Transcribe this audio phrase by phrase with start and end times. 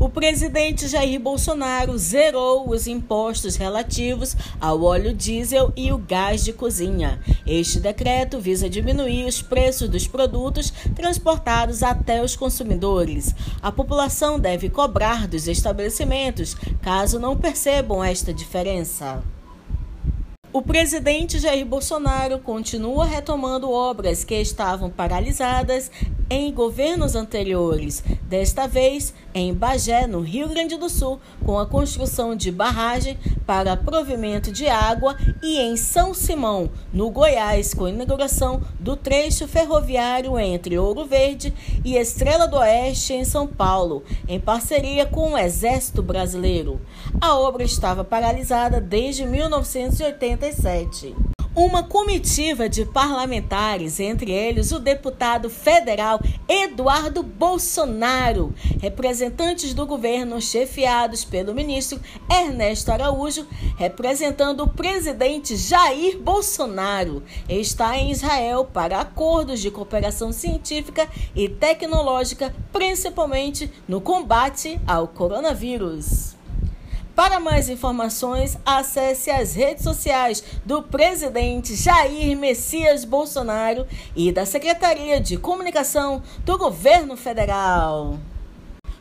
[0.00, 6.54] O presidente Jair Bolsonaro zerou os impostos relativos ao óleo diesel e o gás de
[6.54, 7.20] cozinha.
[7.46, 13.34] Este decreto visa diminuir os preços dos produtos transportados até os consumidores.
[13.60, 19.22] A população deve cobrar dos estabelecimentos caso não percebam esta diferença.
[20.50, 25.90] O presidente Jair Bolsonaro continua retomando obras que estavam paralisadas
[26.30, 32.36] em governos anteriores, desta vez em Bagé, no Rio Grande do Sul, com a construção
[32.36, 38.62] de barragem para provimento de água, e em São Simão, no Goiás, com a inauguração
[38.78, 41.52] do trecho ferroviário entre Ouro Verde
[41.84, 46.80] e Estrela do Oeste, em São Paulo, em parceria com o Exército Brasileiro.
[47.20, 56.20] A obra estava paralisada desde 1987 uma comitiva de parlamentares, entre eles o deputado federal
[56.48, 62.00] Eduardo Bolsonaro, representantes do governo chefiados pelo ministro
[62.30, 63.46] Ernesto Araújo,
[63.76, 72.54] representando o presidente Jair Bolsonaro, está em Israel para acordos de cooperação científica e tecnológica,
[72.72, 76.39] principalmente no combate ao coronavírus.
[77.20, 83.86] Para mais informações, acesse as redes sociais do presidente Jair Messias Bolsonaro
[84.16, 88.18] e da Secretaria de Comunicação do Governo Federal.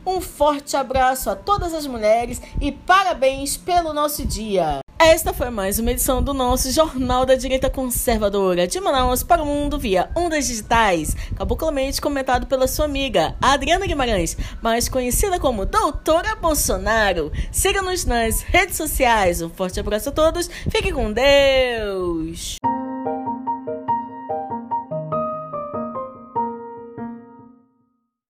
[0.04, 4.84] Um forte abraço a todas as mulheres e parabéns pelo nosso dia!
[4.98, 9.46] Esta foi mais uma edição do nosso Jornal da Direita Conservadora de Manaus para o
[9.46, 16.34] Mundo via Ondas Digitais, cabucamente comentado pela sua amiga Adriana Guimarães, mais conhecida como Doutora
[16.36, 17.30] Bolsonaro.
[17.52, 19.42] Siga-nos nas redes sociais.
[19.42, 22.56] Um forte abraço a todos, fique com Deus!